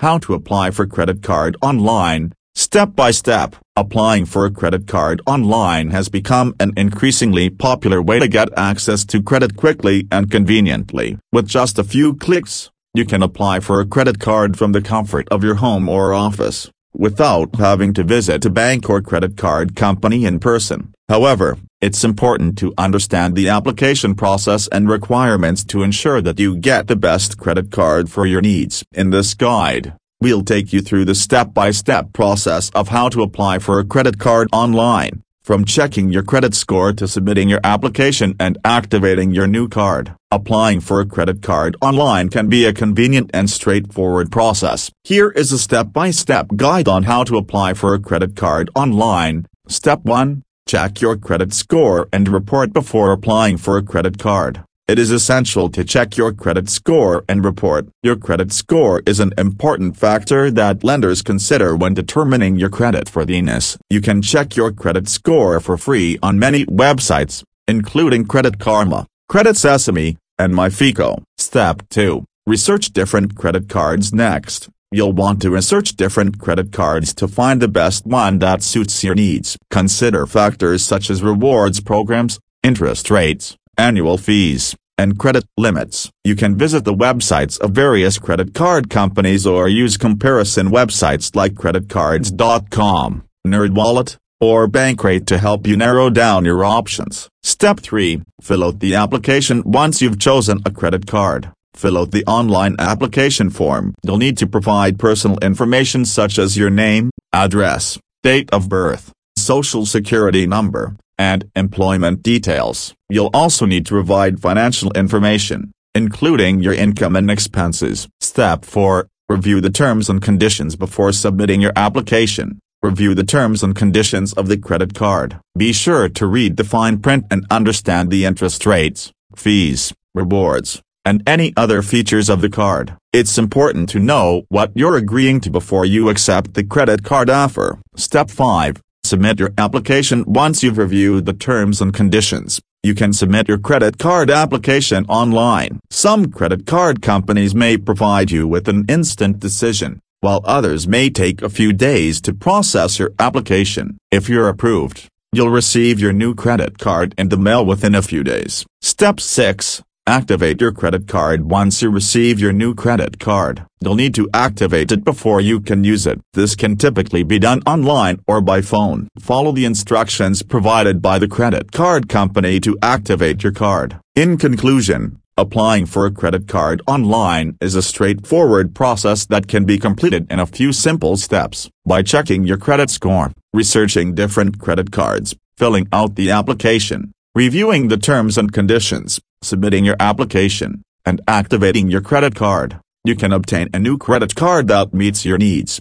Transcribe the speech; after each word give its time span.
How 0.00 0.16
to 0.20 0.32
apply 0.32 0.70
for 0.70 0.86
credit 0.86 1.22
card 1.22 1.58
online. 1.60 2.32
Step 2.54 2.96
by 2.96 3.10
step, 3.10 3.56
applying 3.76 4.24
for 4.24 4.46
a 4.46 4.50
credit 4.50 4.86
card 4.86 5.20
online 5.26 5.90
has 5.90 6.08
become 6.08 6.54
an 6.58 6.72
increasingly 6.74 7.50
popular 7.50 8.00
way 8.00 8.18
to 8.18 8.26
get 8.26 8.48
access 8.56 9.04
to 9.04 9.22
credit 9.22 9.58
quickly 9.58 10.08
and 10.10 10.30
conveniently. 10.30 11.18
With 11.32 11.48
just 11.48 11.78
a 11.78 11.84
few 11.84 12.14
clicks, 12.14 12.70
you 12.94 13.04
can 13.04 13.22
apply 13.22 13.60
for 13.60 13.78
a 13.78 13.84
credit 13.84 14.18
card 14.18 14.56
from 14.56 14.72
the 14.72 14.80
comfort 14.80 15.28
of 15.30 15.44
your 15.44 15.56
home 15.56 15.86
or 15.86 16.14
office, 16.14 16.70
without 16.94 17.56
having 17.56 17.92
to 17.92 18.02
visit 18.02 18.46
a 18.46 18.50
bank 18.50 18.88
or 18.88 19.02
credit 19.02 19.36
card 19.36 19.76
company 19.76 20.24
in 20.24 20.40
person. 20.40 20.94
However, 21.10 21.58
it's 21.80 22.04
important 22.04 22.56
to 22.58 22.72
understand 22.78 23.34
the 23.34 23.48
application 23.48 24.14
process 24.14 24.68
and 24.68 24.88
requirements 24.88 25.64
to 25.64 25.82
ensure 25.82 26.22
that 26.22 26.38
you 26.38 26.56
get 26.56 26.86
the 26.86 26.94
best 26.94 27.36
credit 27.36 27.72
card 27.72 28.08
for 28.08 28.26
your 28.26 28.40
needs. 28.40 28.84
In 28.92 29.10
this 29.10 29.34
guide, 29.34 29.94
we'll 30.20 30.44
take 30.44 30.72
you 30.72 30.80
through 30.80 31.06
the 31.06 31.16
step-by-step 31.16 32.12
process 32.12 32.70
of 32.76 32.90
how 32.90 33.08
to 33.08 33.24
apply 33.24 33.58
for 33.58 33.80
a 33.80 33.84
credit 33.84 34.20
card 34.20 34.46
online, 34.52 35.24
from 35.42 35.64
checking 35.64 36.10
your 36.10 36.22
credit 36.22 36.54
score 36.54 36.92
to 36.92 37.08
submitting 37.08 37.48
your 37.48 37.64
application 37.64 38.36
and 38.38 38.56
activating 38.64 39.32
your 39.32 39.48
new 39.48 39.68
card. 39.68 40.14
Applying 40.30 40.78
for 40.78 41.00
a 41.00 41.06
credit 41.06 41.42
card 41.42 41.76
online 41.82 42.28
can 42.28 42.48
be 42.48 42.64
a 42.66 42.72
convenient 42.72 43.32
and 43.34 43.50
straightforward 43.50 44.30
process. 44.30 44.92
Here 45.02 45.30
is 45.30 45.50
a 45.50 45.58
step-by-step 45.58 46.50
guide 46.54 46.86
on 46.86 47.02
how 47.02 47.24
to 47.24 47.36
apply 47.36 47.74
for 47.74 47.94
a 47.94 47.98
credit 47.98 48.36
card 48.36 48.70
online. 48.76 49.48
Step 49.66 50.04
1 50.04 50.44
Check 50.70 51.00
your 51.00 51.16
credit 51.16 51.52
score 51.52 52.08
and 52.12 52.28
report 52.28 52.72
before 52.72 53.10
applying 53.10 53.56
for 53.56 53.76
a 53.76 53.82
credit 53.82 54.20
card. 54.20 54.62
It 54.86 55.00
is 55.00 55.10
essential 55.10 55.68
to 55.68 55.82
check 55.82 56.16
your 56.16 56.32
credit 56.32 56.68
score 56.68 57.24
and 57.28 57.44
report. 57.44 57.88
Your 58.04 58.14
credit 58.14 58.52
score 58.52 59.02
is 59.04 59.18
an 59.18 59.32
important 59.36 59.96
factor 59.96 60.48
that 60.52 60.84
lenders 60.84 61.22
consider 61.22 61.74
when 61.74 61.94
determining 61.94 62.54
your 62.54 62.68
credit 62.68 63.12
worthiness. 63.16 63.78
You 63.90 64.00
can 64.00 64.22
check 64.22 64.54
your 64.54 64.70
credit 64.70 65.08
score 65.08 65.58
for 65.58 65.76
free 65.76 66.20
on 66.22 66.38
many 66.38 66.64
websites, 66.66 67.42
including 67.66 68.26
Credit 68.26 68.60
Karma, 68.60 69.08
Credit 69.28 69.56
Sesame, 69.56 70.18
and 70.38 70.54
MyFICO. 70.54 71.24
Step 71.36 71.82
2. 71.90 72.24
Research 72.46 72.92
different 72.92 73.34
credit 73.34 73.68
cards 73.68 74.14
next. 74.14 74.68
You'll 74.92 75.12
want 75.12 75.40
to 75.42 75.50
research 75.50 75.94
different 75.94 76.40
credit 76.40 76.72
cards 76.72 77.14
to 77.14 77.28
find 77.28 77.62
the 77.62 77.68
best 77.68 78.04
one 78.06 78.40
that 78.40 78.60
suits 78.64 79.04
your 79.04 79.14
needs. 79.14 79.56
Consider 79.70 80.26
factors 80.26 80.82
such 80.82 81.10
as 81.10 81.22
rewards 81.22 81.80
programs, 81.80 82.40
interest 82.64 83.08
rates, 83.08 83.56
annual 83.78 84.18
fees, 84.18 84.74
and 84.98 85.16
credit 85.16 85.44
limits. 85.56 86.10
You 86.24 86.34
can 86.34 86.58
visit 86.58 86.84
the 86.84 86.92
websites 86.92 87.60
of 87.60 87.70
various 87.70 88.18
credit 88.18 88.52
card 88.52 88.90
companies 88.90 89.46
or 89.46 89.68
use 89.68 89.96
comparison 89.96 90.70
websites 90.70 91.36
like 91.36 91.54
creditcards.com, 91.54 93.24
NerdWallet, 93.46 94.16
or 94.40 94.66
Bankrate 94.66 95.26
to 95.26 95.38
help 95.38 95.68
you 95.68 95.76
narrow 95.76 96.10
down 96.10 96.44
your 96.44 96.64
options. 96.64 97.28
Step 97.44 97.78
3. 97.78 98.22
Fill 98.42 98.64
out 98.64 98.80
the 98.80 98.96
application 98.96 99.62
once 99.64 100.02
you've 100.02 100.18
chosen 100.18 100.60
a 100.66 100.72
credit 100.72 101.06
card. 101.06 101.52
Fill 101.80 101.96
out 101.96 102.10
the 102.10 102.26
online 102.26 102.76
application 102.78 103.48
form. 103.48 103.94
You'll 104.02 104.18
need 104.18 104.36
to 104.36 104.46
provide 104.46 104.98
personal 104.98 105.38
information 105.38 106.04
such 106.04 106.38
as 106.38 106.58
your 106.58 106.68
name, 106.68 107.08
address, 107.32 107.98
date 108.22 108.50
of 108.52 108.68
birth, 108.68 109.14
social 109.38 109.86
security 109.86 110.46
number, 110.46 110.94
and 111.16 111.50
employment 111.56 112.22
details. 112.22 112.92
You'll 113.08 113.30
also 113.32 113.64
need 113.64 113.86
to 113.86 113.94
provide 113.94 114.42
financial 114.42 114.92
information, 114.92 115.72
including 115.94 116.60
your 116.60 116.74
income 116.74 117.16
and 117.16 117.30
expenses. 117.30 118.08
Step 118.20 118.66
4. 118.66 119.08
Review 119.30 119.62
the 119.62 119.70
terms 119.70 120.10
and 120.10 120.20
conditions 120.20 120.76
before 120.76 121.12
submitting 121.12 121.62
your 121.62 121.72
application. 121.76 122.58
Review 122.82 123.14
the 123.14 123.24
terms 123.24 123.62
and 123.62 123.74
conditions 123.74 124.34
of 124.34 124.48
the 124.48 124.58
credit 124.58 124.92
card. 124.92 125.40
Be 125.56 125.72
sure 125.72 126.10
to 126.10 126.26
read 126.26 126.58
the 126.58 126.64
fine 126.64 126.98
print 126.98 127.24
and 127.30 127.46
understand 127.50 128.10
the 128.10 128.26
interest 128.26 128.66
rates, 128.66 129.12
fees, 129.34 129.94
rewards, 130.14 130.82
and 131.04 131.22
any 131.26 131.52
other 131.56 131.82
features 131.82 132.28
of 132.28 132.40
the 132.40 132.50
card. 132.50 132.96
It's 133.12 133.38
important 133.38 133.88
to 133.90 133.98
know 133.98 134.44
what 134.48 134.72
you're 134.74 134.96
agreeing 134.96 135.40
to 135.40 135.50
before 135.50 135.84
you 135.84 136.08
accept 136.08 136.54
the 136.54 136.64
credit 136.64 137.02
card 137.02 137.30
offer. 137.30 137.78
Step 137.96 138.30
5. 138.30 138.80
Submit 139.04 139.40
your 139.40 139.52
application 139.58 140.24
once 140.26 140.62
you've 140.62 140.78
reviewed 140.78 141.26
the 141.26 141.32
terms 141.32 141.80
and 141.80 141.92
conditions. 141.92 142.60
You 142.82 142.94
can 142.94 143.12
submit 143.12 143.48
your 143.48 143.58
credit 143.58 143.98
card 143.98 144.30
application 144.30 145.04
online. 145.06 145.80
Some 145.90 146.30
credit 146.30 146.66
card 146.66 147.02
companies 147.02 147.54
may 147.54 147.76
provide 147.76 148.30
you 148.30 148.46
with 148.46 148.68
an 148.68 148.84
instant 148.88 149.38
decision, 149.38 150.00
while 150.20 150.40
others 150.44 150.88
may 150.88 151.10
take 151.10 151.42
a 151.42 151.50
few 151.50 151.72
days 151.72 152.20
to 152.22 152.32
process 152.32 152.98
your 152.98 153.12
application. 153.18 153.98
If 154.10 154.28
you're 154.28 154.48
approved, 154.48 155.08
you'll 155.32 155.50
receive 155.50 156.00
your 156.00 156.12
new 156.12 156.34
credit 156.34 156.78
card 156.78 157.14
in 157.18 157.28
the 157.28 157.36
mail 157.36 157.66
within 157.66 157.94
a 157.94 158.02
few 158.02 158.22
days. 158.22 158.64
Step 158.80 159.20
6. 159.20 159.82
Activate 160.10 160.60
your 160.60 160.72
credit 160.72 161.06
card 161.06 161.48
once 161.48 161.82
you 161.82 161.88
receive 161.88 162.40
your 162.40 162.52
new 162.52 162.74
credit 162.74 163.20
card. 163.20 163.64
You'll 163.80 163.94
need 163.94 164.12
to 164.16 164.28
activate 164.34 164.90
it 164.90 165.04
before 165.04 165.40
you 165.40 165.60
can 165.60 165.84
use 165.84 166.04
it. 166.04 166.20
This 166.32 166.56
can 166.56 166.74
typically 166.74 167.22
be 167.22 167.38
done 167.38 167.62
online 167.64 168.18
or 168.26 168.40
by 168.40 168.60
phone. 168.60 169.06
Follow 169.20 169.52
the 169.52 169.64
instructions 169.64 170.42
provided 170.42 171.00
by 171.00 171.20
the 171.20 171.28
credit 171.28 171.70
card 171.70 172.08
company 172.08 172.58
to 172.58 172.76
activate 172.82 173.44
your 173.44 173.52
card. 173.52 174.00
In 174.16 174.36
conclusion, 174.36 175.20
applying 175.36 175.86
for 175.86 176.06
a 176.06 176.10
credit 176.10 176.48
card 176.48 176.82
online 176.88 177.56
is 177.60 177.76
a 177.76 177.80
straightforward 177.80 178.74
process 178.74 179.26
that 179.26 179.46
can 179.46 179.64
be 179.64 179.78
completed 179.78 180.26
in 180.28 180.40
a 180.40 180.44
few 180.44 180.72
simple 180.72 181.16
steps. 181.18 181.70
By 181.86 182.02
checking 182.02 182.42
your 182.42 182.58
credit 182.58 182.90
score, 182.90 183.30
researching 183.52 184.16
different 184.16 184.58
credit 184.58 184.90
cards, 184.90 185.36
filling 185.56 185.86
out 185.92 186.16
the 186.16 186.32
application, 186.32 187.12
reviewing 187.36 187.86
the 187.86 187.96
terms 187.96 188.36
and 188.36 188.52
conditions, 188.52 189.20
submitting 189.42 189.84
your 189.84 189.96
application, 189.98 190.82
and 191.04 191.20
activating 191.26 191.88
your 191.88 192.02
credit 192.02 192.34
card, 192.34 192.78
you 193.04 193.16
can 193.16 193.32
obtain 193.32 193.68
a 193.72 193.78
new 193.78 193.96
credit 193.96 194.34
card 194.34 194.68
that 194.68 194.92
meets 194.92 195.24
your 195.24 195.38
needs. 195.38 195.78